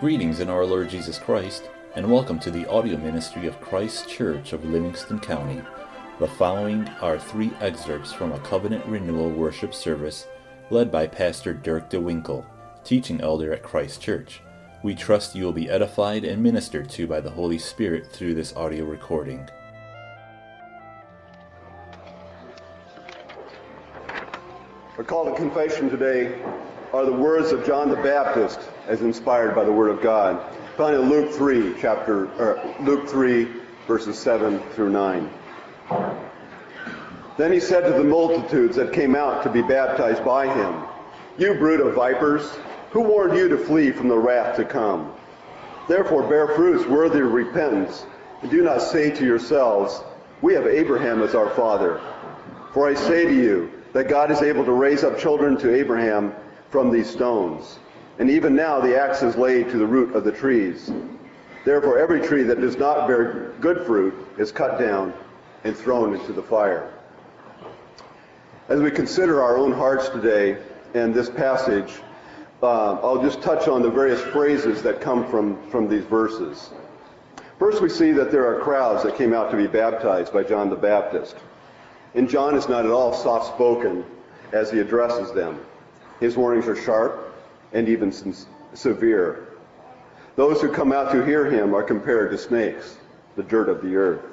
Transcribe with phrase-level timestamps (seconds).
[0.00, 4.52] Greetings in our Lord Jesus Christ, and welcome to the audio ministry of Christ Church
[4.52, 5.60] of Livingston County.
[6.20, 10.28] The following are three excerpts from a covenant renewal worship service
[10.70, 12.46] led by Pastor Dirk DeWinkle,
[12.84, 14.40] teaching elder at Christ Church.
[14.84, 18.54] We trust you will be edified and ministered to by the Holy Spirit through this
[18.54, 19.48] audio recording.
[24.96, 26.40] Our call to confession today
[26.92, 30.40] are the words of John the Baptist as inspired by the Word of God.
[30.76, 33.48] Found in Luke 3, chapter, or Luke 3,
[33.86, 35.30] verses 7 through 9.
[37.36, 40.84] Then he said to the multitudes that came out to be baptized by him,
[41.36, 42.50] You brood of vipers,
[42.90, 45.12] who warned you to flee from the wrath to come?
[45.88, 48.04] Therefore bear fruits worthy of repentance,
[48.42, 50.02] and do not say to yourselves,
[50.42, 52.00] We have Abraham as our father.
[52.72, 56.34] For I say to you, that God is able to raise up children to Abraham
[56.70, 57.78] from these stones.
[58.18, 60.90] And even now the axe is laid to the root of the trees.
[61.64, 65.12] Therefore every tree that does not bear good fruit is cut down
[65.64, 66.92] and thrown into the fire.
[68.68, 70.58] As we consider our own hearts today
[70.94, 72.00] and this passage,
[72.62, 76.70] uh, I'll just touch on the various phrases that come from, from these verses.
[77.58, 80.70] First, we see that there are crowds that came out to be baptized by John
[80.70, 81.36] the Baptist.
[82.14, 84.04] And John is not at all soft spoken
[84.52, 85.60] as he addresses them.
[86.20, 87.34] His warnings are sharp
[87.72, 88.12] and even
[88.74, 89.48] severe.
[90.36, 92.96] Those who come out to hear him are compared to snakes,
[93.36, 94.24] the dirt of the earth.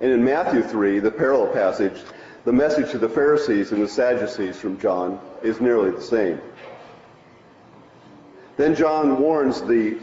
[0.00, 2.00] And in Matthew 3, the parallel passage,
[2.44, 6.40] the message to the Pharisees and the Sadducees from John is nearly the same.
[8.56, 9.98] Then John warns the,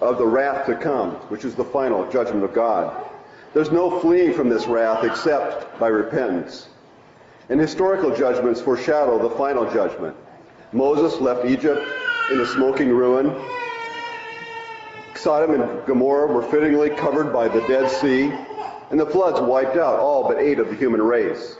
[0.00, 3.04] of the wrath to come, which is the final judgment of God.
[3.52, 6.68] There's no fleeing from this wrath except by repentance.
[7.48, 10.16] And historical judgments foreshadow the final judgment.
[10.72, 11.86] Moses left Egypt
[12.30, 13.34] in a smoking ruin.
[15.14, 18.32] Sodom and Gomorrah were fittingly covered by the Dead Sea,
[18.90, 21.58] and the floods wiped out all but eight of the human race.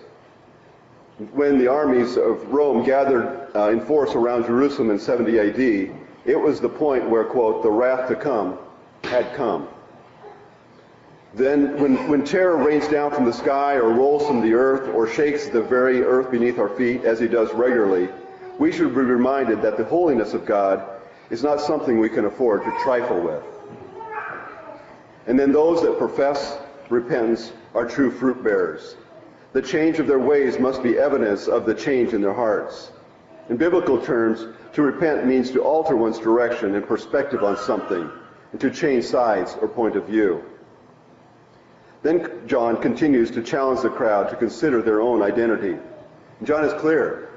[1.33, 5.95] When the armies of Rome gathered uh, in force around Jerusalem in 70 AD,
[6.25, 8.59] it was the point where, quote, the wrath to come
[9.05, 9.69] had come.
[11.35, 15.07] Then, when, when terror rains down from the sky or rolls from the earth or
[15.07, 18.09] shakes the very earth beneath our feet, as he does regularly,
[18.63, 20.89] we should be reminded that the holiness of God
[21.31, 23.43] is not something we can afford to trifle with.
[25.27, 28.95] And then those that profess repentance are true fruit bearers.
[29.53, 32.93] The change of their ways must be evidence of the change in their hearts.
[33.49, 38.09] In biblical terms, to repent means to alter one's direction and perspective on something,
[38.53, 40.41] and to change sides or point of view.
[42.05, 45.79] Then John continues to challenge the crowd to consider their own identity.
[46.45, 47.29] John is clear.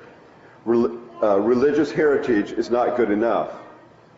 [1.24, 3.54] Uh, religious heritage is not good enough.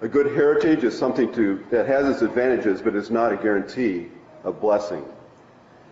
[0.01, 4.07] A good heritage is something to, that has its advantages, but is not a guarantee
[4.43, 5.05] of blessing.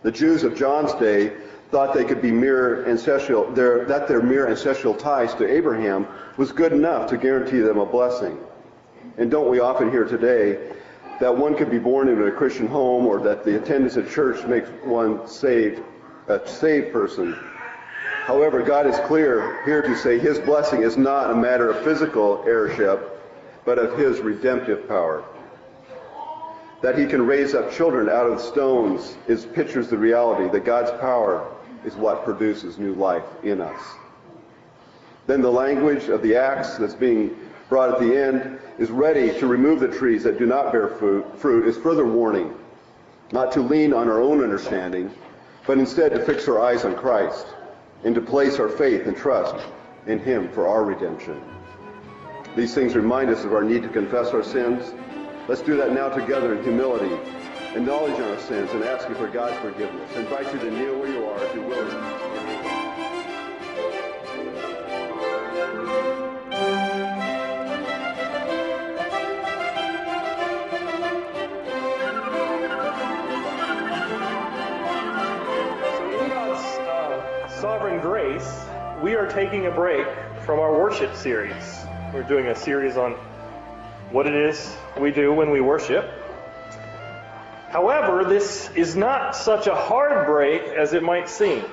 [0.03, 1.33] The Jews of John's day
[1.71, 6.07] thought they could be mere ancestral, their, that their mere ancestral ties to Abraham
[6.37, 8.37] was good enough to guarantee them a blessing.
[9.17, 10.71] And don't we often hear today
[11.19, 14.45] that one could be born into a Christian home or that the attendance at church
[14.45, 15.81] makes one saved,
[16.27, 17.37] a saved person.
[18.25, 22.43] However, God is clear here to say his blessing is not a matter of physical
[22.47, 23.21] heirship,
[23.65, 25.23] but of his redemptive power.
[26.81, 30.89] That he can raise up children out of stones is pictures the reality that God's
[30.99, 31.47] power
[31.85, 33.79] is what produces new life in us.
[35.27, 37.37] Then the language of the axe that's being
[37.69, 41.67] brought at the end is ready to remove the trees that do not bear fruit
[41.67, 42.55] is further warning
[43.31, 45.13] not to lean on our own understanding,
[45.67, 47.45] but instead to fix our eyes on Christ
[48.03, 49.65] and to place our faith and trust
[50.07, 51.41] in him for our redemption.
[52.55, 54.93] These things remind us of our need to confess our sins.
[55.47, 57.13] Let's do that now together in humility,
[57.75, 60.09] acknowledging our sins and asking for God's forgiveness.
[60.15, 62.34] I invite you to kneel where you are if you will.
[79.35, 80.07] Taking a break
[80.45, 81.85] from our worship series.
[82.13, 83.15] We're doing a series on
[84.09, 86.09] what it is we do when we worship.
[87.67, 91.65] However, this is not such a hard break as it might seem.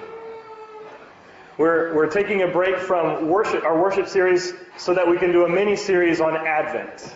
[1.57, 5.45] We're, we're taking a break from worship, our worship series so that we can do
[5.45, 7.15] a mini series on Advent.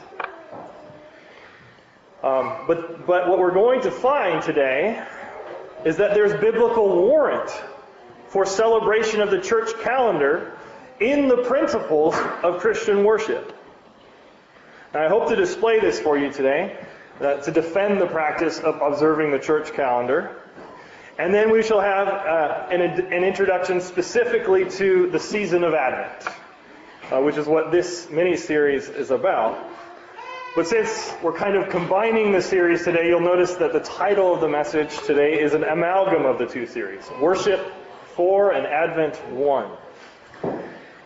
[2.22, 5.04] Um, but, but what we're going to find today
[5.84, 7.50] is that there's biblical warrant
[8.28, 10.52] for celebration of the church calendar
[11.00, 13.52] in the principles of Christian worship.
[14.92, 16.78] And I hope to display this for you today
[17.20, 20.36] uh, to defend the practice of observing the church calendar.
[21.18, 26.28] And then we shall have uh, an, an, introduction specifically to the season of Advent,
[27.10, 29.58] uh, which is what this mini series is about.
[30.54, 34.40] But since we're kind of combining the series today, you'll notice that the title of
[34.40, 37.72] the message today is an amalgam of the two series Worship
[38.16, 39.70] 4 and Advent 1.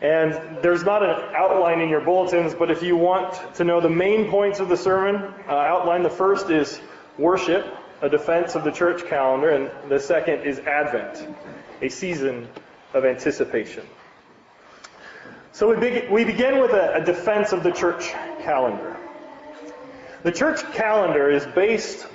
[0.00, 3.90] And there's not an outline in your bulletins, but if you want to know the
[3.90, 6.80] main points of the sermon, uh, outline the first is
[7.18, 7.66] worship,
[8.00, 11.28] a defense of the church calendar, and the second is Advent,
[11.82, 12.48] a season
[12.94, 13.84] of anticipation.
[15.52, 18.08] So we, be- we begin with a, a defense of the church
[18.42, 18.96] calendar.
[20.22, 22.06] The church calendar is based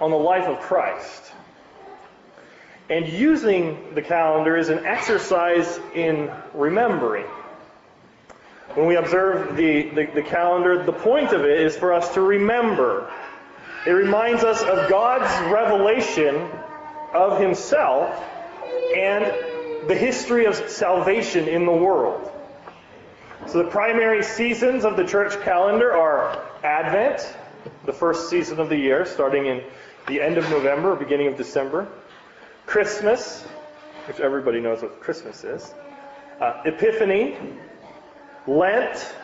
[0.00, 1.32] on the life of Christ.
[2.88, 7.26] And using the calendar is an exercise in remembering.
[8.74, 12.20] When we observe the, the, the, calendar, the point of it is for us to
[12.20, 13.10] remember
[13.86, 16.34] it reminds us of God's revelation
[17.14, 18.20] of Himself
[18.96, 19.24] and
[19.88, 22.32] the history of salvation in the world.
[23.46, 27.32] So the primary seasons of the church calendar are Advent,
[27.84, 29.62] the first season of the year, starting in
[30.08, 31.86] the end of November, beginning of December.
[32.66, 33.42] Christmas,
[34.06, 35.72] which everybody knows what Christmas is.
[36.40, 37.36] Uh, Epiphany,
[38.46, 39.14] Lent,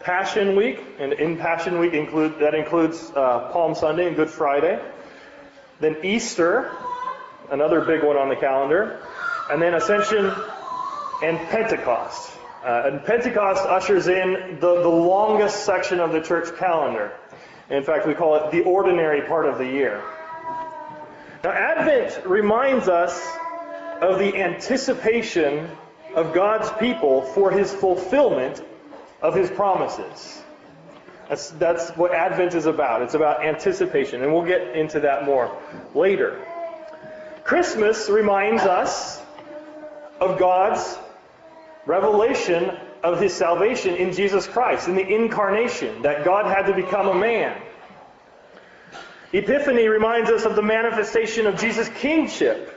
[0.00, 4.80] Passion Week, and in Passion Week include that includes uh, Palm Sunday and Good Friday.
[5.80, 6.70] Then Easter,
[7.50, 9.00] another big one on the calendar,
[9.50, 10.32] and then Ascension
[11.22, 12.30] and Pentecost.
[12.64, 17.12] Uh, and Pentecost ushers in the, the longest section of the church calendar.
[17.70, 20.02] In fact, we call it the ordinary part of the year.
[21.42, 23.26] Now, Advent reminds us
[24.02, 25.70] of the anticipation
[26.14, 28.62] of God's people for his fulfillment
[29.22, 30.42] of his promises.
[31.28, 33.02] That's, that's what Advent is about.
[33.02, 35.56] It's about anticipation, and we'll get into that more
[35.94, 36.44] later.
[37.44, 39.22] Christmas reminds us
[40.20, 40.98] of God's
[41.86, 47.08] revelation of his salvation in Jesus Christ, in the incarnation, that God had to become
[47.08, 47.60] a man.
[49.32, 52.76] Epiphany reminds us of the manifestation of Jesus' kingship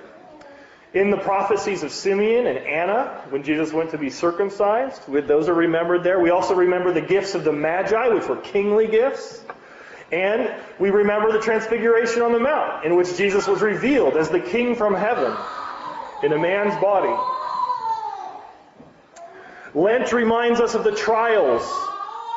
[0.94, 5.54] in the prophecies of Simeon and Anna, when Jesus went to be circumcised, those are
[5.54, 6.20] remembered there.
[6.20, 9.44] We also remember the gifts of the Magi, which were kingly gifts.
[10.12, 14.40] And we remember the transfiguration on the Mount, in which Jesus was revealed as the
[14.40, 15.36] King from heaven
[16.22, 17.16] in a man's body.
[19.74, 21.64] Lent reminds us of the trials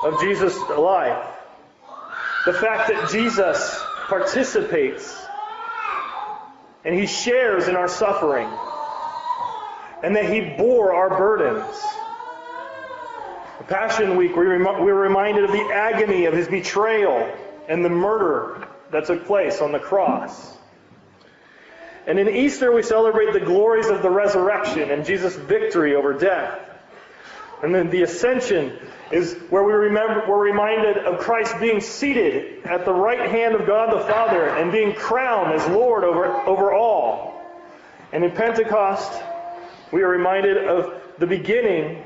[0.03, 1.27] of Jesus' life.
[2.47, 5.27] The fact that Jesus participates
[6.87, 8.49] and he shares in our suffering,
[10.05, 11.77] and that he bore our burdens.
[13.67, 17.29] Passion Week, we we're reminded of the agony of his betrayal
[17.69, 20.57] and the murder that took place on the cross.
[22.07, 26.61] And in Easter, we celebrate the glories of the resurrection and Jesus' victory over death.
[27.63, 28.79] And then the ascension
[29.11, 33.67] is where we remember, we're reminded of Christ being seated at the right hand of
[33.67, 37.41] God the Father and being crowned as Lord over, over all.
[38.13, 39.13] And in Pentecost,
[39.93, 42.05] we are reminded of the beginning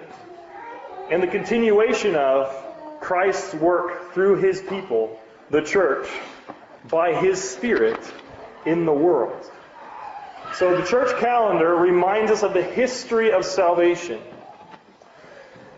[1.10, 2.54] and the continuation of
[3.00, 5.18] Christ's work through his people,
[5.50, 6.06] the church,
[6.88, 7.98] by his Spirit
[8.66, 9.50] in the world.
[10.54, 14.20] So the church calendar reminds us of the history of salvation.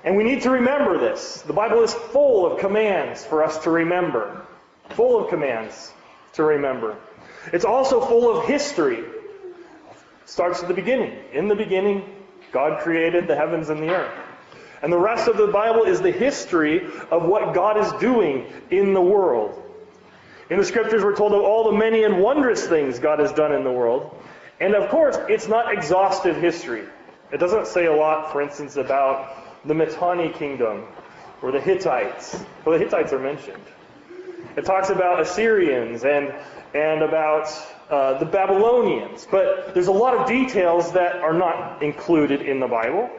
[0.05, 1.43] And we need to remember this.
[1.43, 4.45] The Bible is full of commands for us to remember.
[4.91, 5.93] Full of commands
[6.35, 6.97] to remember.
[7.53, 8.99] It's also full of history.
[8.99, 9.07] It
[10.27, 11.17] starts at the beginning.
[11.33, 12.05] In the beginning,
[12.51, 14.13] God created the heavens and the earth.
[14.83, 18.95] And the rest of the Bible is the history of what God is doing in
[18.95, 19.63] the world.
[20.51, 23.53] In the scriptures, we're told of all the many and wondrous things God has done
[23.53, 24.15] in the world.
[24.61, 26.85] And of course, it's not exhaustive history.
[27.33, 30.85] It doesn't say a lot, for instance, about the Mitanni kingdom,
[31.42, 32.42] or the Hittites.
[32.64, 33.62] Well, the Hittites are mentioned.
[34.57, 36.35] It talks about Assyrians and,
[36.75, 37.49] and about
[37.90, 39.26] uh, the Babylonians.
[39.31, 43.11] But there's a lot of details that are not included in the Bible.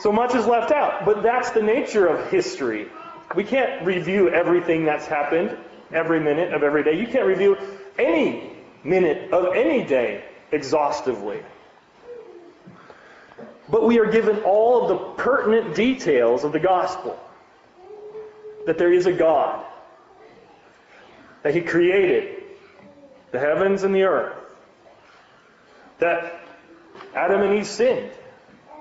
[0.00, 1.04] So much is left out.
[1.04, 2.88] But that's the nature of history.
[3.34, 5.56] We can't review everything that's happened
[5.92, 6.98] every minute of every day.
[6.98, 7.56] You can't review
[7.98, 8.52] any
[8.84, 11.40] minute of any day exhaustively.
[13.68, 17.18] But we are given all of the pertinent details of the gospel
[18.66, 19.64] that there is a God,
[21.42, 22.42] that He created
[23.30, 24.36] the heavens and the earth,
[25.98, 26.40] that
[27.14, 28.10] Adam and Eve sinned,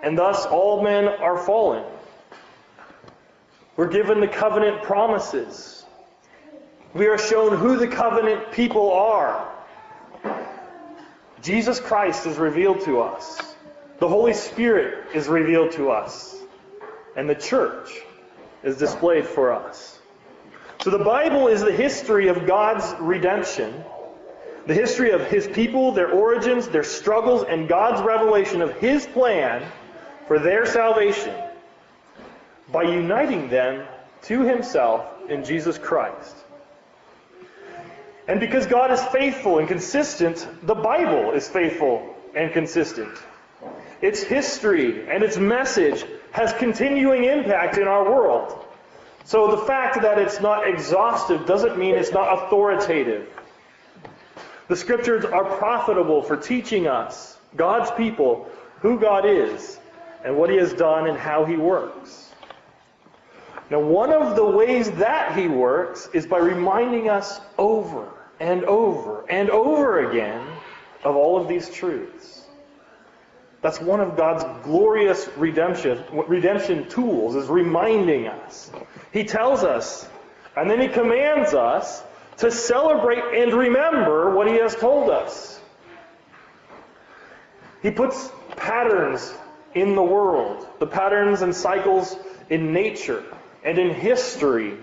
[0.04, 1.84] and thus all men are fallen.
[3.76, 5.86] We're given the covenant promises.
[6.94, 9.48] We are shown who the covenant people are.
[11.42, 13.51] Jesus Christ is revealed to us.
[14.02, 16.36] The Holy Spirit is revealed to us.
[17.16, 18.00] And the church
[18.64, 20.00] is displayed for us.
[20.82, 23.84] So the Bible is the history of God's redemption,
[24.66, 29.64] the history of His people, their origins, their struggles, and God's revelation of His plan
[30.26, 31.36] for their salvation
[32.72, 33.86] by uniting them
[34.24, 36.36] to Himself in Jesus Christ.
[38.28, 43.16] And because God is faithful and consistent, the Bible is faithful and consistent.
[44.02, 48.66] Its history and its message has continuing impact in our world.
[49.26, 53.28] So the fact that it's not exhaustive doesn't mean it's not authoritative.
[54.68, 59.80] The scriptures are profitable for teaching us, God's people, who God is
[60.24, 62.32] and what he has done and how he works.
[63.70, 69.30] Now, one of the ways that he works is by reminding us over and over
[69.30, 70.46] and over again
[71.04, 72.41] of all of these truths.
[73.62, 78.72] That's one of God's glorious redemption redemption tools is reminding us.
[79.12, 80.08] He tells us
[80.56, 82.04] and then he commands us
[82.38, 85.60] to celebrate and remember what he has told us.
[87.82, 89.34] He puts patterns
[89.74, 92.16] in the world, the patterns and cycles
[92.50, 93.24] in nature
[93.64, 94.78] and in history,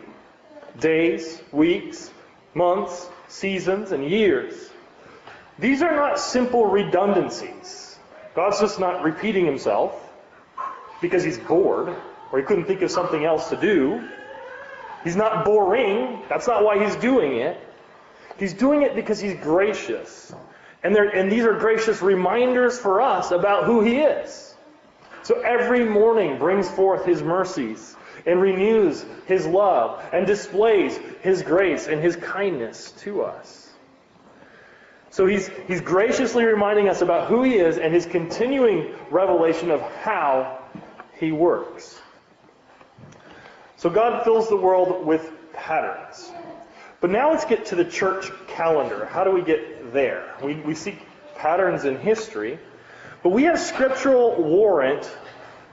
[0.79, 2.11] days, weeks,
[2.55, 4.71] months, seasons, and years.
[5.59, 7.88] These are not simple redundancies.
[8.35, 10.09] God's just not repeating himself
[11.01, 11.97] because he's bored
[12.33, 14.09] or he couldn't think of something else to do.
[15.05, 16.23] He's not boring.
[16.29, 17.59] That's not why he's doing it.
[18.39, 20.33] He's doing it because he's gracious.
[20.83, 24.55] And, and these are gracious reminders for us about who he is.
[25.23, 31.87] So every morning brings forth his mercies and renews his love and displays his grace
[31.87, 33.68] and his kindness to us.
[35.19, 39.81] So he's, he's graciously reminding us about who he is and his continuing revelation of
[39.81, 40.61] how
[41.19, 42.01] he works.
[43.75, 46.31] So God fills the world with patterns.
[47.01, 49.07] But now let's get to the church calendar.
[49.07, 50.37] How do we get there?
[50.41, 50.97] We, we see
[51.35, 52.61] patterns in history,
[53.25, 55.11] but we have scriptural warrant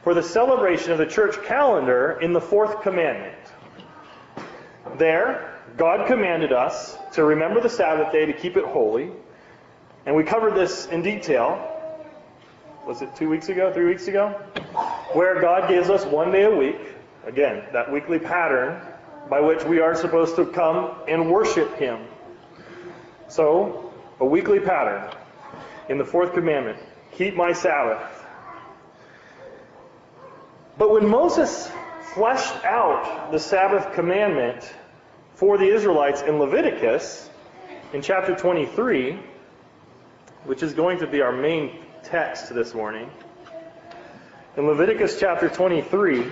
[0.02, 3.38] for the celebration of the church calendar in the fourth commandment.
[4.98, 9.12] There, God commanded us to remember the Sabbath day to keep it holy.
[10.06, 11.72] And we covered this in detail.
[12.86, 14.30] Was it two weeks ago, three weeks ago?
[15.14, 16.80] Where God gives us one day a week.
[17.26, 18.80] Again, that weekly pattern
[19.30, 22.06] by which we are supposed to come and worship Him.
[23.28, 25.12] So, a weekly pattern
[25.90, 26.78] in the fourth commandment
[27.12, 28.24] keep my Sabbath.
[30.78, 31.72] But when Moses
[32.14, 34.72] fleshed out the Sabbath commandment
[35.34, 37.30] for the Israelites in Leviticus,
[37.94, 39.20] in chapter 23,
[40.46, 43.10] which is going to be our main text this morning,
[44.58, 46.32] in Leviticus chapter 23,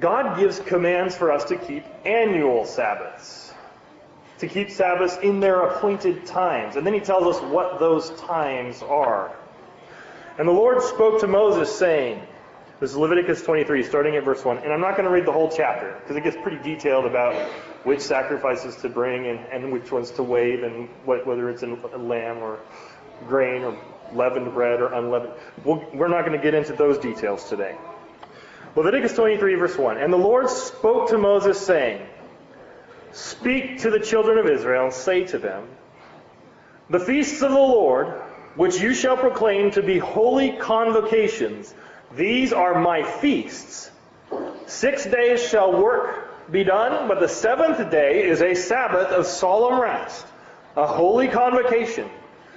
[0.00, 3.52] God gives commands for us to keep annual Sabbaths,
[4.38, 6.76] to keep Sabbaths in their appointed times.
[6.76, 9.30] And then he tells us what those times are.
[10.36, 12.26] And the Lord spoke to Moses, saying,
[12.80, 14.58] this is Leviticus 23, starting at verse 1.
[14.58, 17.34] And I'm not going to read the whole chapter, because it gets pretty detailed about
[17.84, 21.66] which sacrifices to bring and, and which ones to wave, and what, whether it's a
[21.66, 22.58] lamb or
[23.28, 23.78] grain or
[24.12, 25.32] leavened bread or unleavened.
[25.64, 27.76] we we are not going to get into those details today.
[28.76, 29.98] Leviticus 23, verse 1.
[29.98, 32.04] And the Lord spoke to Moses, saying,
[33.12, 35.68] Speak to the children of Israel, and say to them,
[36.90, 38.08] The feasts of the Lord,
[38.56, 41.72] which you shall proclaim to be holy convocations,
[42.16, 43.90] these are my feasts.
[44.66, 49.80] Six days shall work be done, but the seventh day is a Sabbath of solemn
[49.80, 50.26] rest,
[50.76, 52.08] a holy convocation.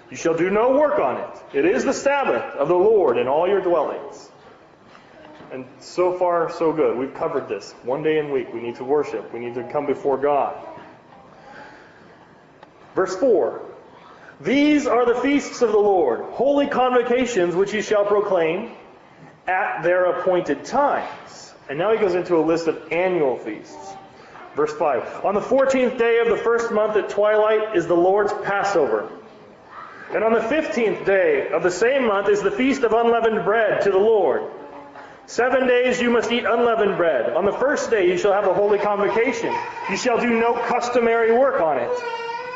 [0.09, 1.57] You shall do no work on it.
[1.57, 4.29] It is the Sabbath of the Lord in all your dwellings.
[5.51, 6.97] And so far, so good.
[6.97, 7.73] We've covered this.
[7.83, 9.33] One day in week, we need to worship.
[9.33, 10.55] We need to come before God.
[12.95, 13.61] Verse 4
[14.41, 18.71] These are the feasts of the Lord, holy convocations which ye shall proclaim
[19.47, 21.53] at their appointed times.
[21.69, 23.93] And now he goes into a list of annual feasts.
[24.55, 28.33] Verse 5 On the 14th day of the first month at twilight is the Lord's
[28.43, 29.09] Passover.
[30.13, 33.81] And on the 15th day of the same month is the feast of unleavened bread
[33.81, 34.43] to the Lord.
[35.25, 37.33] Seven days you must eat unleavened bread.
[37.33, 39.53] On the first day you shall have a holy convocation.
[39.89, 41.91] You shall do no customary work on it.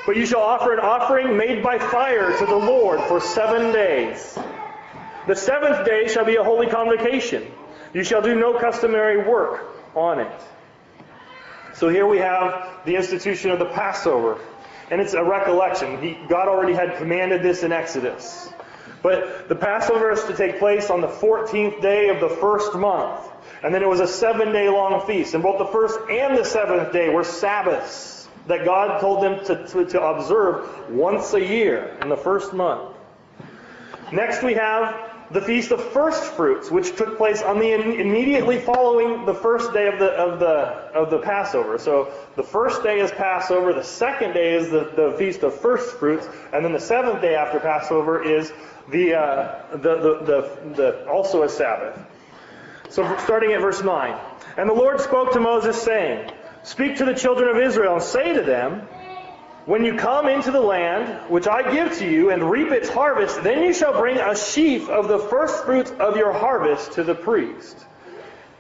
[0.06, 4.40] But you shall offer an offering made by fire to the Lord for seven days.
[5.28, 7.52] The seventh day shall be a holy convocation.
[7.94, 10.42] You shall do no customary work on it.
[11.76, 14.40] So here we have the institution of the Passover.
[14.90, 16.02] And it's a recollection.
[16.02, 18.50] He, God already had commanded this in Exodus.
[19.02, 23.28] But the Passover is to take place on the 14th day of the first month.
[23.64, 25.34] And then it was a seven day long feast.
[25.34, 29.68] And both the first and the seventh day were Sabbaths that God told them to,
[29.68, 32.96] to, to observe once a year in the first month.
[34.12, 39.26] Next we have the Feast of First Fruits, which took place on the immediately following
[39.26, 40.56] the first day of the of the
[40.94, 41.78] of the Passover.
[41.78, 45.98] So the first day is Passover, the second day is the, the Feast of First
[45.98, 48.52] Fruits, and then the seventh day after Passover is
[48.90, 51.98] the uh, the, the, the the also a Sabbath.
[52.90, 54.20] So starting at verse nine,
[54.58, 56.30] and the Lord spoke to Moses, saying,
[56.64, 58.88] "Speak to the children of Israel and say to them."
[59.66, 63.44] When you come into the land which I give to you and reap its harvest,
[63.44, 67.14] then you shall bring a sheaf of the first fruits of your harvest to the
[67.14, 67.78] priest.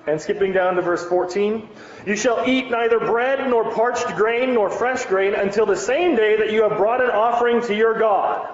[0.05, 1.67] And skipping down to verse 14,
[2.05, 6.37] you shall eat neither bread nor parched grain nor fresh grain until the same day
[6.37, 8.47] that you have brought an offering to your God.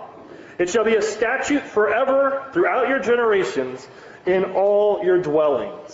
[0.57, 3.87] It shall be a statute forever throughout your generations
[4.25, 5.93] in all your dwellings.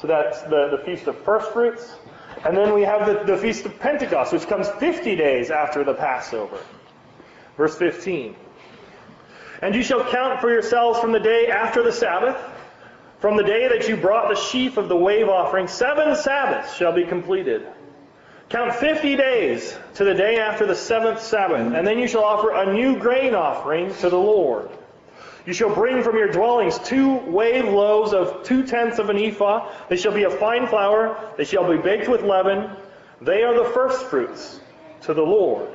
[0.00, 1.96] So that's the, the Feast of First Fruits.
[2.44, 5.94] And then we have the, the Feast of Pentecost, which comes 50 days after the
[5.94, 6.58] Passover.
[7.56, 8.34] Verse 15.
[9.62, 12.36] And you shall count for yourselves from the day after the Sabbath,
[13.20, 16.92] from the day that you brought the sheaf of the wave offering, seven Sabbaths shall
[16.92, 17.66] be completed.
[18.48, 22.50] Count 50 days to the day after the seventh Sabbath, and then you shall offer
[22.52, 24.70] a new grain offering to the Lord.
[25.50, 29.68] You shall bring from your dwellings two wave loaves of two tenths of an ephah.
[29.88, 31.34] They shall be of fine flour.
[31.36, 32.70] They shall be baked with leaven.
[33.20, 34.60] They are the first fruits
[35.00, 35.68] to the Lord.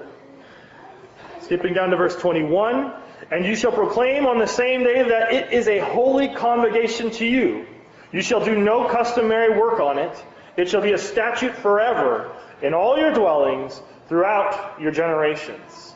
[1.41, 2.94] Skipping down to verse 21.
[3.32, 7.25] And you shall proclaim on the same day that it is a holy convocation to
[7.25, 7.68] you.
[8.14, 10.25] You shall do no customary work on it.
[10.55, 15.96] It shall be a statute forever in all your dwellings throughout your generations.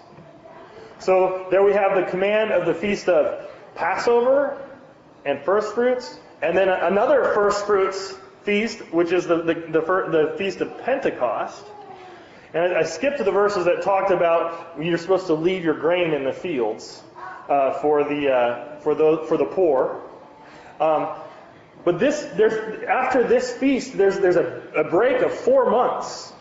[0.98, 3.49] So there we have the command of the feast of
[3.80, 4.62] Passover
[5.26, 8.13] and first fruits, and then another first fruits
[8.44, 11.63] feast, which is the, the, the, the feast of Pentecost.
[12.54, 16.13] And I skipped to the verses that talked about you're supposed to leave your grain
[16.13, 17.02] in the fields
[17.48, 20.02] uh, for the uh, for the for the poor.
[20.80, 21.10] Um,
[21.86, 26.34] but this there's after this feast there's there's a, a break of four months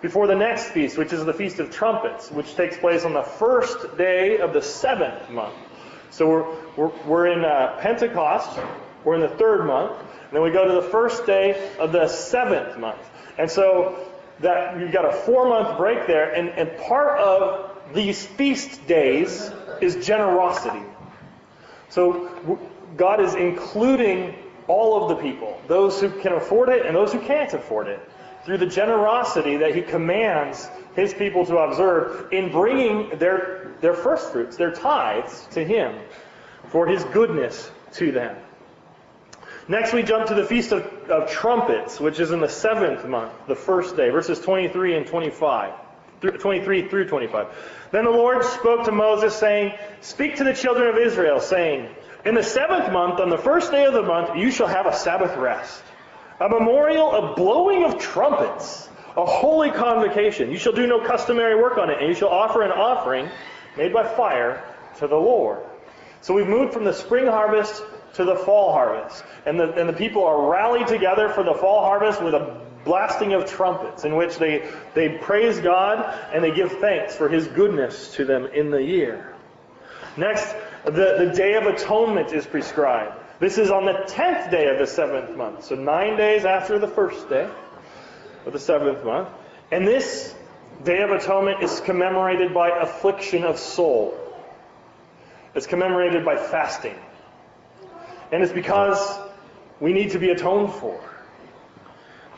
[0.00, 3.22] before the next feast, which is the feast of trumpets, which takes place on the
[3.22, 5.54] first day of the seventh month.
[6.10, 8.58] So we're, we're, we're in uh, Pentecost,
[9.04, 12.08] we're in the third month, and then we go to the first day of the
[12.08, 13.10] seventh month.
[13.36, 18.24] And so that you've got a four month break there, and, and part of these
[18.24, 20.82] feast days is generosity.
[21.90, 22.58] So
[22.96, 24.34] God is including
[24.66, 28.00] all of the people, those who can afford it and those who can't afford it,
[28.46, 30.66] through the generosity that He commands
[30.96, 35.94] His people to observe in bringing their their first fruits, their tithes, to him
[36.68, 38.36] for his goodness to them.
[39.68, 43.32] Next, we jump to the Feast of, of, Trumpets, which is in the seventh month,
[43.46, 45.74] the first day, verses 23 and 25.
[46.20, 47.46] 23 through 25.
[47.92, 51.88] Then the Lord spoke to Moses, saying, Speak to the children of Israel, saying,
[52.24, 54.94] In the seventh month, on the first day of the month, you shall have a
[54.94, 55.82] Sabbath rest,
[56.40, 60.50] a memorial of blowing of trumpets, a holy convocation.
[60.50, 63.28] You shall do no customary work on it, and you shall offer an offering
[63.76, 64.64] made by fire
[64.98, 65.60] to the Lord.
[66.20, 67.82] So we've moved from the spring harvest
[68.14, 69.24] to the fall harvest.
[69.46, 73.34] And the, and the people are rallied together for the fall harvest with a blasting
[73.34, 75.98] of trumpets in which they, they praise God
[76.32, 79.34] and they give thanks for his goodness to them in the year.
[80.16, 80.54] Next,
[80.84, 83.16] the, the Day of Atonement is prescribed.
[83.38, 86.88] This is on the 10th day of the seventh month, so nine days after the
[86.88, 87.48] first day
[88.44, 89.28] of the seventh month.
[89.70, 90.34] And this
[90.84, 94.18] Day of Atonement is commemorated by affliction of soul.
[95.54, 96.96] It's commemorated by fasting.
[98.32, 99.18] And it's because
[99.80, 101.00] we need to be atoned for.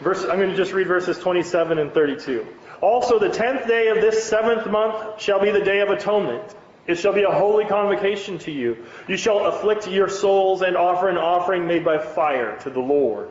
[0.01, 2.47] Verse, I'm going to just read verses 27 and 32.
[2.81, 6.55] Also, the tenth day of this seventh month shall be the day of atonement.
[6.87, 8.85] It shall be a holy convocation to you.
[9.07, 13.31] You shall afflict your souls and offer an offering made by fire to the Lord.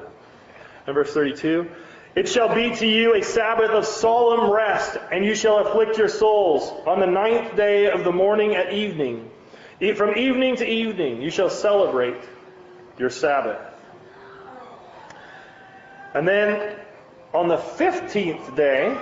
[0.87, 1.69] And verse 32
[2.13, 6.09] it shall be to you a Sabbath of solemn rest, and you shall afflict your
[6.09, 9.30] souls on the ninth day of the morning at evening.
[9.95, 12.21] From evening to evening you shall celebrate
[12.99, 13.59] your Sabbath.
[16.13, 16.75] And then
[17.33, 18.95] on the fifteenth day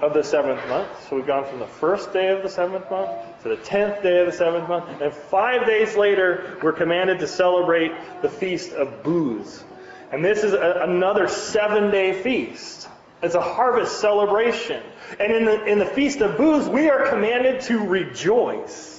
[0.00, 0.88] of the seventh month.
[1.08, 3.10] So we've gone from the first day of the seventh month
[3.42, 5.00] to the tenth day of the seventh month.
[5.00, 9.64] And five days later, we're commanded to celebrate the Feast of Booths.
[10.12, 12.88] And this is a, another seven day feast.
[13.22, 14.82] It's a harvest celebration.
[15.18, 18.91] And in the, in the Feast of Booths, we are commanded to rejoice.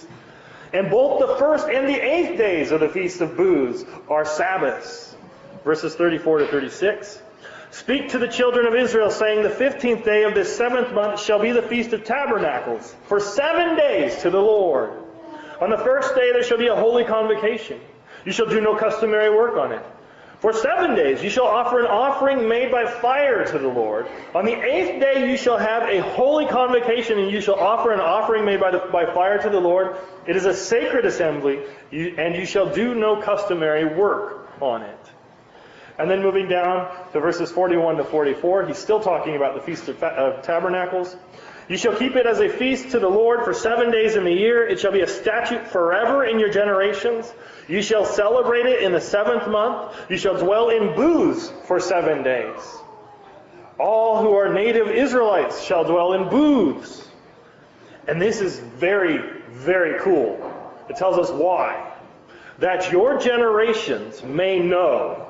[0.73, 5.15] And both the first and the eighth days of the Feast of Booths are Sabbaths.
[5.63, 7.21] Verses 34 to 36.
[7.69, 11.39] Speak to the children of Israel, saying, The fifteenth day of this seventh month shall
[11.39, 14.91] be the Feast of Tabernacles, for seven days to the Lord.
[15.62, 17.79] On the first day there shall be a holy convocation.
[18.25, 19.83] You shall do no customary work on it.
[20.43, 24.08] For seven days you shall offer an offering made by fire to the Lord.
[24.36, 28.01] On the eighth day you shall have a holy convocation, and you shall offer an
[28.01, 29.95] offering made by, the, by fire to the Lord.
[30.27, 34.99] It is a sacred assembly, you, and you shall do no customary work on it.
[35.97, 39.88] And then moving down to verses 41 to 44, he's still talking about the Feast
[39.88, 41.15] of, of Tabernacles.
[41.69, 44.34] You shall keep it as a feast to the Lord for seven days in the
[44.34, 44.67] year.
[44.67, 47.32] It shall be a statute forever in your generations.
[47.69, 49.95] You shall celebrate it in the seventh month.
[50.10, 52.60] You shall dwell in booths for seven days.
[53.80, 57.08] All who are native Israelites shall dwell in booths.
[58.08, 60.52] And this is very, very cool.
[60.89, 61.91] It tells us why.
[62.60, 65.28] That your generations may know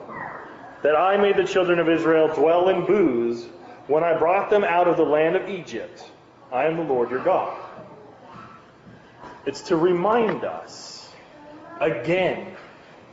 [0.81, 3.45] that I made the children of Israel dwell in booths
[3.87, 6.09] when I brought them out of the land of Egypt.
[6.53, 7.57] I am the Lord your God.
[9.47, 11.11] It's to remind us
[11.81, 12.55] again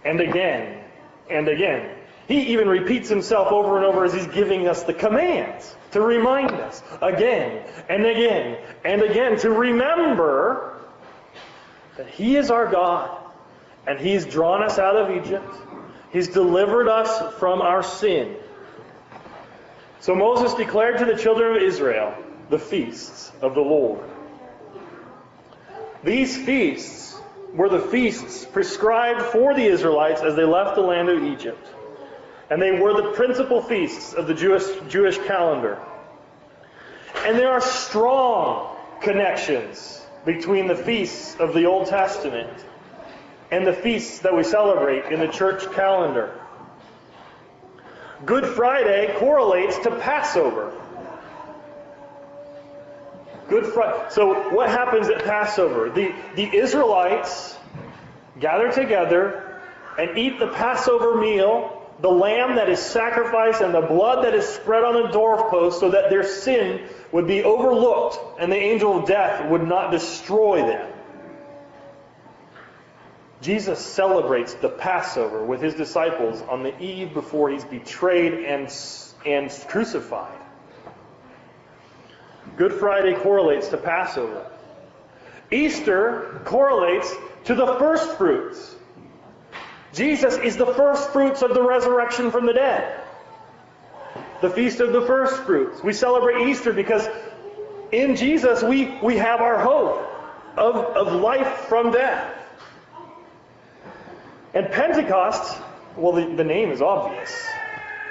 [0.04, 0.84] and again
[1.30, 1.96] and again.
[2.28, 6.50] He even repeats himself over and over as he's giving us the commands to remind
[6.50, 10.78] us again and again and again to remember
[11.96, 13.10] that he is our God
[13.86, 15.50] and he's drawn us out of Egypt.
[16.12, 18.36] He's delivered us from our sin.
[20.00, 22.14] So Moses declared to the children of Israel
[22.50, 24.02] the feasts of the Lord.
[26.02, 27.16] These feasts
[27.54, 31.66] were the feasts prescribed for the Israelites as they left the land of Egypt.
[32.50, 35.78] And they were the principal feasts of the Jewish, Jewish calendar.
[37.18, 42.64] And there are strong connections between the feasts of the Old Testament
[43.50, 46.40] and the feasts that we celebrate in the church calendar.
[48.26, 50.72] Good Friday correlates to Passover.
[53.50, 54.06] Good Friday.
[54.10, 55.90] So what happens at Passover?
[55.90, 57.56] The, the Israelites
[58.38, 59.60] gather together
[59.98, 64.46] and eat the Passover meal, the lamb that is sacrificed and the blood that is
[64.46, 69.06] spread on the doorpost so that their sin would be overlooked and the angel of
[69.06, 70.92] death would not destroy them.
[73.42, 78.72] Jesus celebrates the Passover with his disciples on the eve before he's betrayed and,
[79.26, 80.39] and crucified.
[82.56, 84.46] Good Friday correlates to Passover.
[85.50, 87.12] Easter correlates
[87.44, 88.76] to the first fruits.
[89.92, 93.00] Jesus is the first fruits of the resurrection from the dead.
[94.40, 95.82] The feast of the first fruits.
[95.82, 97.08] We celebrate Easter because
[97.90, 100.06] in Jesus we, we have our hope
[100.56, 102.36] of, of life from death.
[104.54, 105.60] And Pentecost,
[105.96, 107.46] well, the, the name is obvious.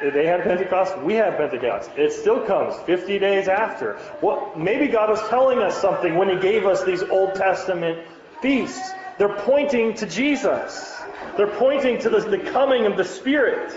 [0.02, 1.92] They had Pentecost, we have Pentecost.
[1.98, 4.00] It still comes 50 days after.
[4.22, 8.08] Well, maybe God was telling us something when He gave us these Old Testament
[8.42, 8.92] feasts.
[9.18, 11.02] They're pointing to Jesus.
[11.36, 13.72] They're pointing to the, the coming of the Spirit.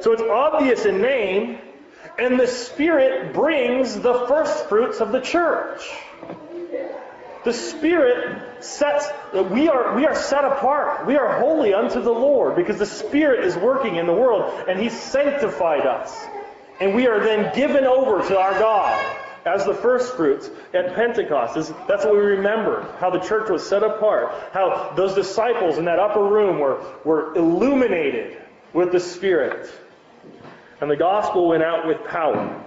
[0.00, 1.58] So it's obvious in name,
[2.18, 5.80] and the Spirit brings the first fruits of the church.
[7.44, 11.06] The Spirit sets we are we are set apart.
[11.06, 14.80] We are holy unto the Lord because the Spirit is working in the world and
[14.80, 16.26] He sanctified us.
[16.80, 21.54] And we are then given over to our God as the first fruits at Pentecost.
[21.86, 25.98] That's what we remember, how the church was set apart, how those disciples in that
[25.98, 29.70] upper room were, were illuminated with the Spirit.
[30.80, 32.62] And the gospel went out with power.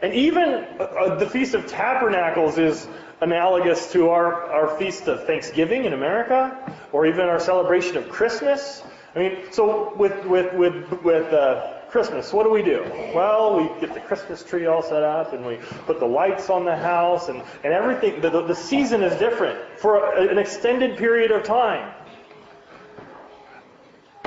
[0.00, 2.86] And even uh, the Feast of Tabernacles is
[3.20, 6.56] analogous to our, our feast of Thanksgiving in America,
[6.92, 8.82] or even our celebration of Christmas.
[9.14, 12.84] I mean, so with with with with uh, Christmas, what do we do?
[13.14, 16.64] Well, we get the Christmas tree all set up, and we put the lights on
[16.64, 18.20] the house, and and everything.
[18.20, 21.94] The, the season is different for a, an extended period of time.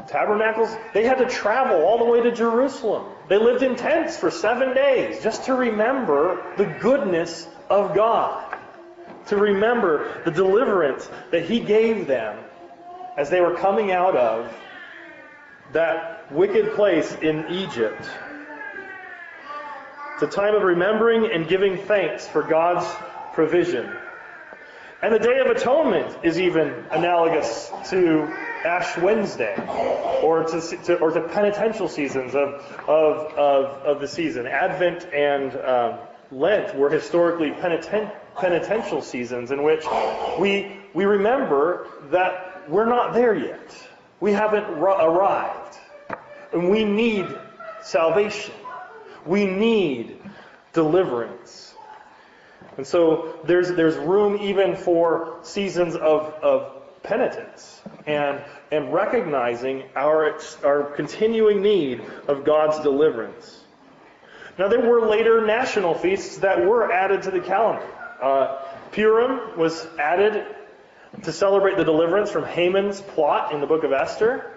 [0.07, 3.05] Tabernacles, they had to travel all the way to Jerusalem.
[3.29, 8.50] They lived in tents for seven days just to remember the goodness of God
[9.27, 12.37] to remember the deliverance that he gave them
[13.17, 14.53] as they were coming out of
[15.73, 18.09] that wicked place in Egypt.
[20.13, 22.87] It's a time of remembering and giving thanks for God's
[23.33, 23.91] provision.
[25.01, 28.23] And the Day of Atonement is even analogous to
[28.63, 29.55] Ash Wednesday
[30.21, 32.53] or to, to or to penitential seasons of,
[32.87, 34.45] of, of, of the season.
[34.45, 35.99] Advent and um,
[36.31, 39.83] Lent were historically penitent, penitential seasons in which
[40.39, 43.87] we, we remember that we're not there yet.
[44.19, 45.77] We haven't arrived.
[46.53, 47.27] And we need
[47.81, 48.53] salvation.
[49.25, 50.19] We need
[50.73, 51.73] deliverance.
[52.77, 58.41] And so there's, there's room even for seasons of, of penitence and,
[58.71, 63.59] and recognizing our, our continuing need of God's deliverance.
[64.57, 67.87] Now, there were later national feasts that were added to the calendar.
[68.21, 68.59] Uh,
[68.91, 70.45] Purim was added
[71.23, 74.51] to celebrate the deliverance from Haman's plot in the book of Esther.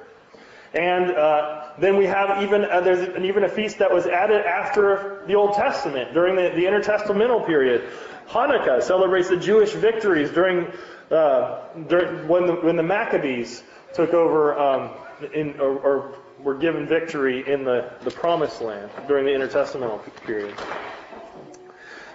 [0.73, 4.45] And uh, then we have even uh, there's an, even a feast that was added
[4.45, 7.89] after the Old Testament during the, the intertestamental period.
[8.29, 10.67] Hanukkah celebrates the Jewish victories during,
[11.11, 13.63] uh, during when the when the Maccabees
[13.95, 14.91] took over um,
[15.33, 20.55] in, or, or, were given victory in the, the Promised Land during the intertestamental period.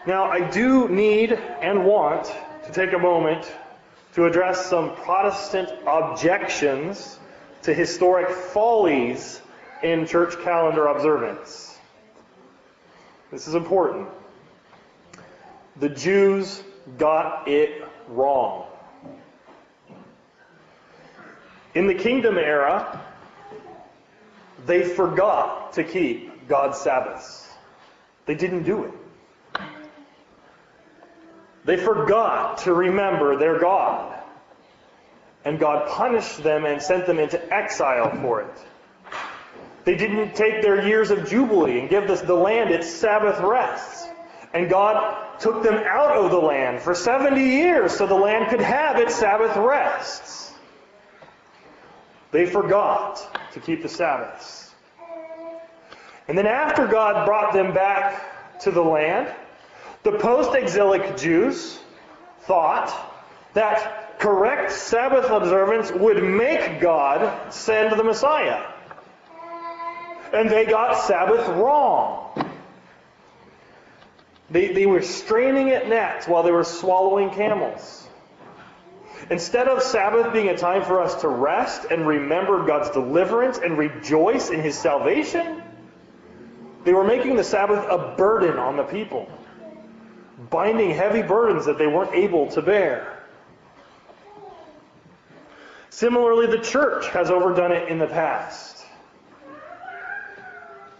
[0.08, 2.34] Now I do need and want
[2.66, 3.52] to take a moment
[4.14, 7.20] to address some Protestant objections
[7.64, 9.42] to historic follies
[9.84, 11.78] in church calendar observance.
[13.32, 14.08] This is important.
[15.78, 16.64] The Jews
[16.98, 18.66] got it wrong.
[21.76, 23.02] In the kingdom era,
[24.66, 27.48] they forgot to keep God's Sabbaths.
[28.26, 28.94] They didn't do it.
[31.70, 34.20] They forgot to remember their God
[35.46, 38.58] and God punished them and sent them into exile for it.
[39.84, 44.08] They didn't take their years of jubilee and give this, the land its Sabbath rests.
[44.52, 48.62] And God took them out of the land for 70 years so the land could
[48.62, 50.52] have its Sabbath rests.
[52.32, 54.74] They forgot to keep the Sabbaths.
[56.28, 59.32] And then after God brought them back to the land,
[60.04, 61.80] the post exilic Jews
[62.42, 62.94] thought
[63.54, 68.66] that correct Sabbath observance would make God send the Messiah.
[70.34, 72.50] And they got Sabbath wrong.
[74.52, 78.08] They, they were straining at gnats while they were swallowing camels.
[79.30, 83.78] Instead of Sabbath being a time for us to rest and remember God's deliverance and
[83.78, 85.62] rejoice in His salvation,
[86.84, 89.30] they were making the Sabbath a burden on the people,
[90.50, 93.20] binding heavy burdens that they weren't able to bear.
[95.90, 98.86] Similarly, the church has overdone it in the past.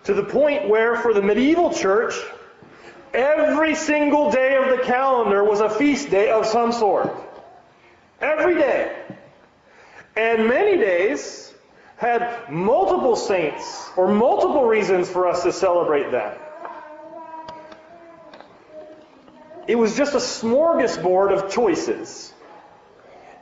[0.06, 2.16] To the point where, for the medieval church,
[3.14, 7.12] every single day of the calendar was a feast day of some sort.
[8.20, 8.96] Every day.
[10.16, 11.54] And many days
[11.96, 16.38] had multiple saints or multiple reasons for us to celebrate them.
[19.70, 22.34] It was just a smorgasbord of choices.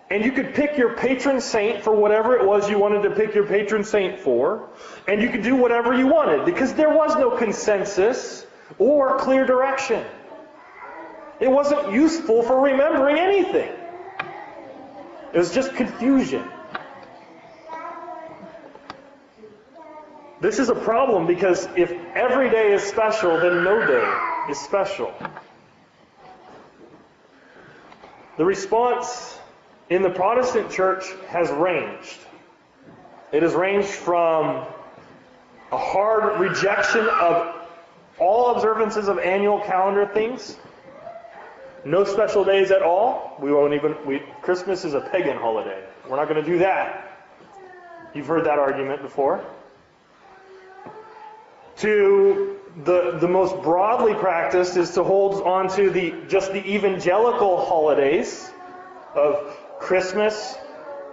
[0.10, 3.34] And you could pick your patron saint for whatever it was you wanted to pick
[3.34, 4.68] your patron saint for.
[5.08, 8.46] And you could do whatever you wanted because there was no consensus
[8.78, 10.06] or clear direction.
[11.40, 13.72] It wasn't useful for remembering anything.
[15.32, 16.44] It was just confusion.
[20.42, 25.14] This is a problem because if every day is special, then no day is special.
[28.38, 29.40] The response
[29.90, 32.20] in the Protestant church has ranged.
[33.32, 34.66] It has ranged from
[35.72, 37.56] a hard rejection of
[38.20, 40.58] all observances of annual calendar things,
[41.84, 43.38] no special days at all.
[43.40, 43.96] We won't even.
[44.06, 45.84] We, Christmas is a pagan holiday.
[46.08, 47.20] We're not going to do that.
[48.14, 49.44] You've heard that argument before.
[51.78, 57.66] To the the most broadly practiced is to hold on to the just the evangelical
[57.66, 58.52] holidays
[59.16, 60.56] of Christmas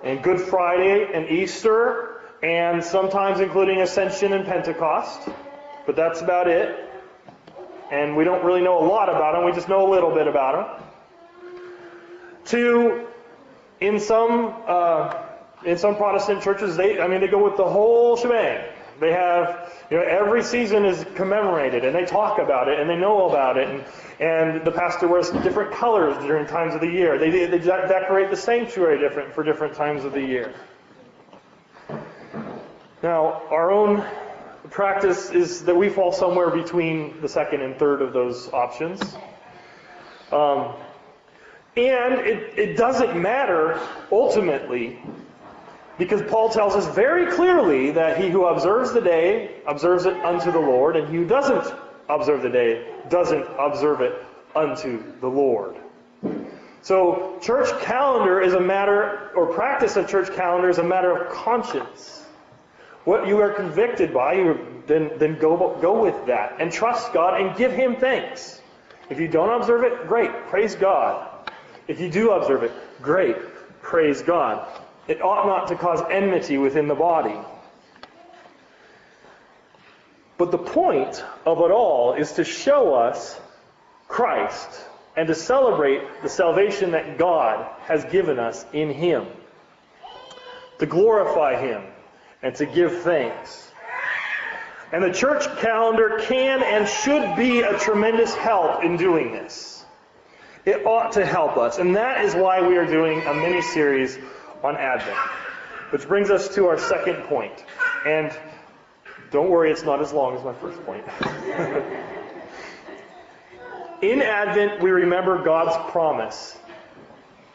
[0.02, 5.28] and Good Friday and Easter, and sometimes including Ascension and Pentecost.
[5.86, 6.90] But that's about it.
[7.90, 10.26] And we don't really know a lot about them, we just know a little bit
[10.26, 10.88] about them.
[12.46, 13.06] To,
[13.80, 15.22] in some, uh,
[15.64, 18.64] in some Protestant churches, they, I mean, they go with the whole shebang.
[19.00, 22.96] They have, you know, every season is commemorated, and they talk about it, and they
[22.96, 23.84] know about it, and,
[24.20, 27.18] and the pastor wears different colors during times of the year.
[27.18, 30.54] They, they decorate the sanctuary different for different times of the year.
[33.02, 34.04] Now, our own
[34.70, 39.16] practice is that we fall somewhere between the second and third of those options.
[40.32, 40.74] Um,
[41.76, 43.80] and it, it doesn't matter
[44.10, 45.00] ultimately
[45.98, 50.50] because Paul tells us very clearly that he who observes the day observes it unto
[50.50, 51.72] the Lord, and he who doesn't
[52.08, 54.14] observe the day doesn't observe it
[54.56, 55.76] unto the Lord.
[56.82, 61.32] So, church calendar is a matter, or practice of church calendar is a matter of
[61.32, 62.26] conscience.
[63.04, 64.54] What you are convicted by,
[64.86, 68.60] then, then go, go with that and trust God and give Him thanks.
[69.10, 71.50] If you don't observe it, great, praise God.
[71.86, 73.36] If you do observe it, great,
[73.82, 74.66] praise God.
[75.06, 77.36] It ought not to cause enmity within the body.
[80.36, 83.38] But the point of it all is to show us
[84.08, 84.68] Christ
[85.16, 89.26] and to celebrate the salvation that God has given us in Him,
[90.78, 91.82] to glorify Him,
[92.42, 93.70] and to give thanks.
[94.92, 99.84] And the church calendar can and should be a tremendous help in doing this.
[100.64, 104.18] It ought to help us, and that is why we are doing a mini series
[104.64, 105.16] on Advent.
[105.90, 107.64] Which brings us to our second point.
[108.06, 108.36] And
[109.30, 111.04] don't worry, it's not as long as my first point.
[114.02, 116.58] In Advent, we remember God's promise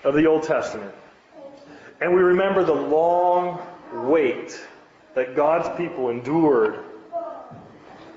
[0.04, 0.94] of the Old Testament.
[2.00, 3.60] And we remember the long
[3.94, 4.60] wait
[5.16, 6.80] that God's people endured,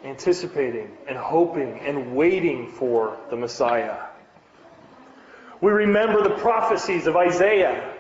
[0.05, 3.97] anticipating and hoping and waiting for the Messiah.
[5.61, 7.92] We remember the prophecies of Isaiah.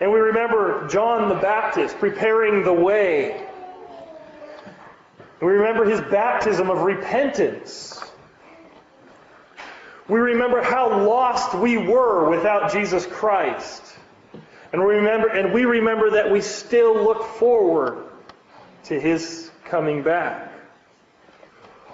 [0.00, 3.46] And we remember John the Baptist preparing the way.
[5.40, 8.02] We remember his baptism of repentance.
[10.08, 13.82] We remember how lost we were without Jesus Christ.
[14.72, 18.04] And we remember and we remember that we still look forward
[18.84, 20.52] to his coming back.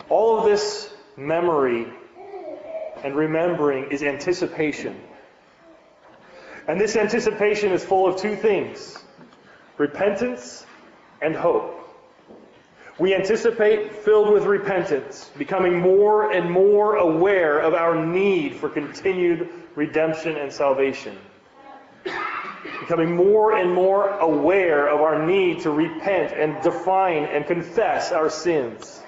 [0.09, 1.87] All of this memory
[3.03, 5.01] and remembering is anticipation.
[6.69, 8.99] And this anticipation is full of two things
[9.79, 10.67] repentance
[11.23, 11.75] and hope.
[12.99, 19.51] We anticipate filled with repentance, becoming more and more aware of our need for continued
[19.75, 21.19] redemption and salvation.
[22.81, 28.31] Becoming more and more aware of our need to repent and define and confess our
[28.31, 29.03] sins.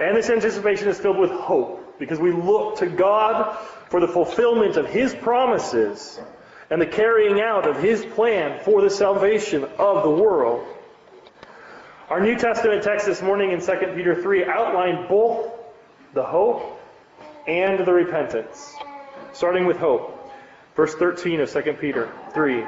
[0.00, 4.76] And this anticipation is filled with hope because we look to God for the fulfillment
[4.76, 6.20] of His promises
[6.70, 10.66] and the carrying out of His plan for the salvation of the world.
[12.10, 15.50] Our New Testament text this morning in 2 Peter 3 outlined both
[16.12, 16.80] the hope
[17.46, 18.74] and the repentance.
[19.32, 20.30] Starting with hope.
[20.76, 22.64] Verse 13 of 2 Peter 3.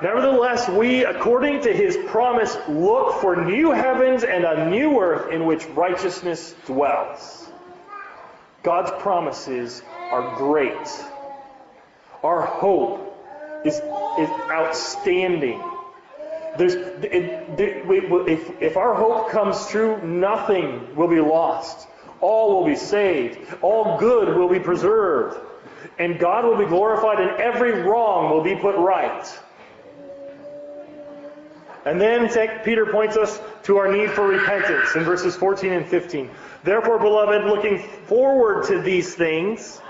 [0.00, 5.44] Nevertheless, we, according to his promise, look for new heavens and a new earth in
[5.44, 7.47] which righteousness dwells.
[8.62, 10.88] God's promises are great.
[12.22, 13.16] Our hope
[13.64, 15.62] is, is outstanding.
[16.56, 21.86] There's, it, if, if our hope comes true, nothing will be lost.
[22.20, 23.38] All will be saved.
[23.62, 25.38] All good will be preserved.
[25.98, 29.24] And God will be glorified, and every wrong will be put right.
[31.84, 32.28] And then
[32.64, 36.30] Peter points us to our need for repentance in verses 14 and 15.
[36.64, 39.80] Therefore, beloved, looking forward to these things,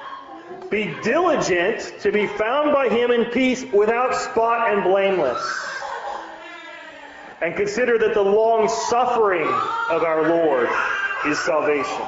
[0.71, 5.69] be diligent to be found by him in peace, without spot and blameless
[7.41, 9.47] and consider that the long suffering
[9.91, 10.69] of our Lord
[11.27, 12.07] is salvation.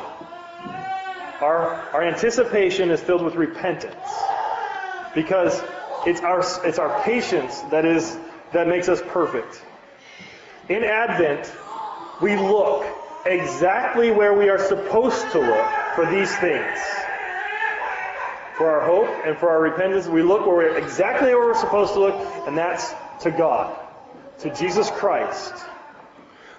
[1.40, 3.94] Our, our anticipation is filled with repentance
[5.14, 5.62] because
[6.06, 8.18] it's our, it's our patience that, is,
[8.52, 9.62] that makes us perfect.
[10.70, 11.52] In Advent,
[12.22, 12.86] we look
[13.26, 16.78] exactly where we are supposed to look for these things.
[18.56, 21.94] For our hope and for our repentance, we look where we're exactly where we're supposed
[21.94, 22.14] to look,
[22.46, 23.76] and that's to God
[24.38, 25.52] to Jesus Christ.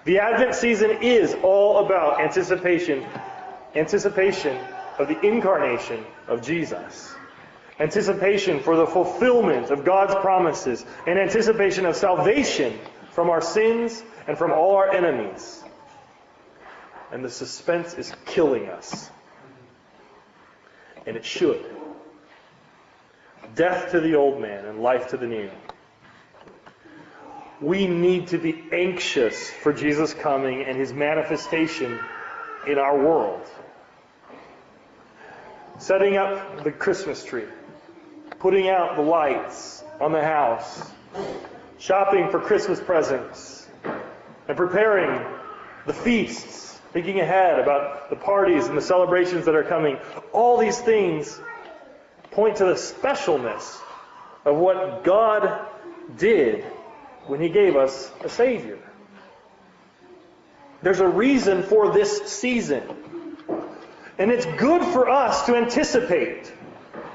[0.04, 3.06] The Advent season is all about anticipation,
[3.74, 4.58] anticipation
[4.98, 7.14] of the incarnation of Jesus.
[7.80, 12.78] Anticipation for the fulfillment of God's promises, and anticipation of salvation
[13.12, 15.62] from our sins and from all our enemies.
[17.10, 19.10] And the suspense is killing us.
[21.06, 21.64] And it should.
[23.54, 25.50] Death to the old man and life to the new
[27.62, 31.98] we need to be anxious for Jesus coming and his manifestation
[32.66, 33.46] in our world.
[35.78, 37.46] Setting up the Christmas tree,
[38.40, 40.90] putting out the lights on the house,
[41.82, 43.66] shopping for Christmas presents,
[44.46, 45.26] and preparing
[45.84, 49.98] the feasts, thinking ahead about the parties and the celebrations that are coming.
[50.32, 51.40] All these things
[52.30, 53.80] point to the specialness
[54.44, 55.66] of what God
[56.16, 56.62] did
[57.26, 58.78] when He gave us a Savior.
[60.82, 62.82] There's a reason for this season.
[64.18, 66.52] And it's good for us to anticipate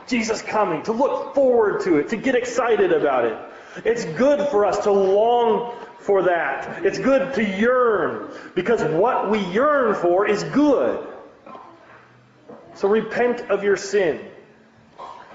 [0.07, 3.37] Jesus coming, to look forward to it, to get excited about it.
[3.85, 6.85] It's good for us to long for that.
[6.85, 11.05] It's good to yearn because what we yearn for is good.
[12.75, 14.23] So repent of your sin.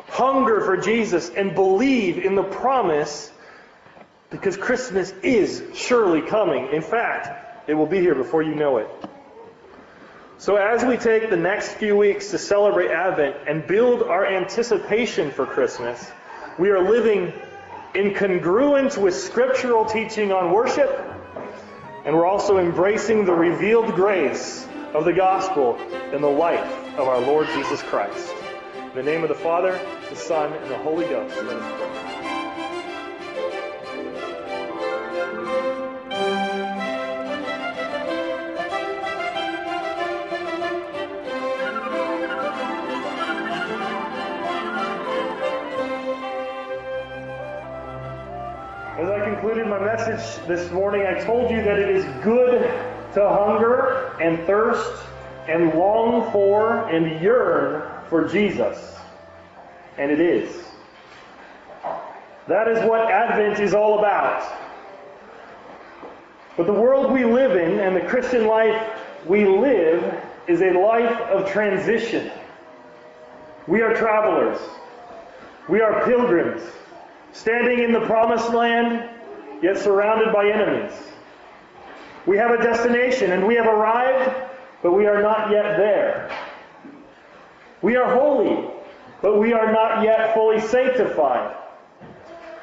[0.09, 3.31] Hunger for Jesus and believe in the promise
[4.31, 6.69] because Christmas is surely coming.
[6.73, 8.89] In fact, it will be here before you know it.
[10.39, 15.31] So, as we take the next few weeks to celebrate Advent and build our anticipation
[15.31, 16.11] for Christmas,
[16.59, 17.33] we are living
[17.95, 20.91] in congruence with scriptural teaching on worship,
[22.05, 25.79] and we're also embracing the revealed grace of the gospel
[26.13, 28.35] in the life of our Lord Jesus Christ.
[28.75, 29.79] In the name of the Father,
[30.11, 32.12] the Son, and the Holy Ghost, let us pray.
[49.73, 52.61] My message this morning, I told you that it is good
[53.15, 55.03] to hunger and thirst
[55.49, 58.97] and long for and yearn for Jesus.
[59.97, 60.67] And it is.
[62.49, 64.43] That is what Advent is all about.
[66.59, 68.91] But the world we live in and the Christian life
[69.27, 72.31] we live is a life of transition.
[73.67, 74.59] We are travelers.
[75.67, 76.61] We are pilgrims
[77.33, 79.09] standing in the promised land,
[79.63, 80.93] yet surrounded by enemies.
[82.27, 84.35] We have a destination and we have arrived,
[84.83, 86.31] but we are not yet there.
[87.81, 88.69] We are holy,
[89.23, 91.57] but we are not yet fully sanctified.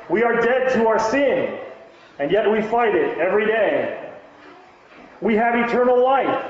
[0.10, 1.58] We are dead to our sin,
[2.20, 4.12] and yet we fight it every day.
[5.22, 6.46] We have eternal life,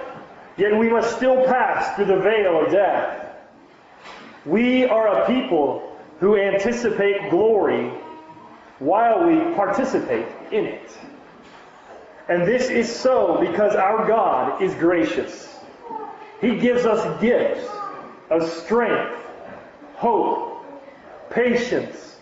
[0.57, 3.27] yet we must still pass through the veil of death.
[4.45, 7.91] We are a people who anticipate glory
[8.79, 10.97] while we participate in it.
[12.27, 15.49] And this is so because our God is gracious.
[16.41, 17.67] He gives us gifts
[18.29, 19.15] of strength,
[19.95, 20.63] hope,
[21.29, 22.17] patience,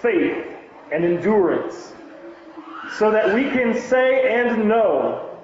[0.00, 0.46] faith,
[0.92, 1.92] and endurance,
[2.96, 5.38] so that we can say and know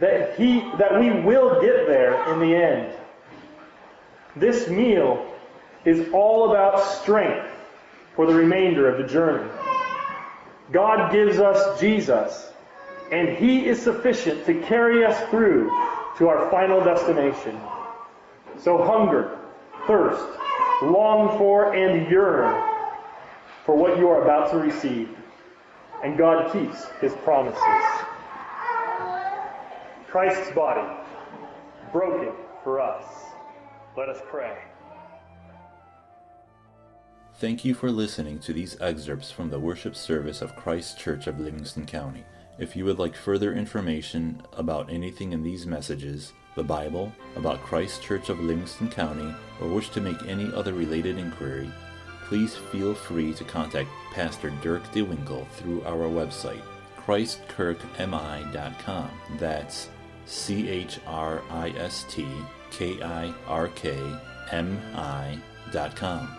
[0.00, 2.92] that he that we will get there in the end.
[4.36, 5.32] This meal
[5.84, 7.50] is all about strength
[8.16, 9.48] for the remainder of the journey.
[10.72, 12.52] God gives us Jesus,
[13.12, 15.68] and He is sufficient to carry us through
[16.18, 17.60] to our final destination.
[18.58, 19.38] So hunger,
[19.86, 20.24] thirst,
[20.82, 22.62] long for, and yearn
[23.64, 25.08] for what you are about to receive.
[26.02, 27.62] And God keeps His promises.
[30.08, 30.86] Christ's body,
[31.92, 33.04] broken for us.
[33.96, 34.56] Let us pray.
[37.38, 41.40] Thank you for listening to these excerpts from the worship service of Christ Kirk of
[41.40, 42.22] Livingston County.
[42.58, 48.04] If you would like further information about anything in these messages, the Bible, about Christ
[48.04, 51.68] Kirk of Livingston County, or wish to make any other related inquiry,
[52.28, 56.62] please feel free to contact Pastor Dirk DeWinkle through our website,
[57.04, 59.10] christkirkmi.com.
[59.38, 59.88] That's
[60.26, 62.28] C H R I S T
[62.70, 63.98] K I R K
[64.52, 65.36] M I
[65.72, 66.38] dot com.